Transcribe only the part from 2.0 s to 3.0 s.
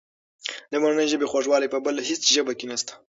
هېڅ ژبه کې نشته.